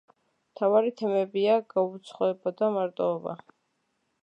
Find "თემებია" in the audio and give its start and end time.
1.01-1.59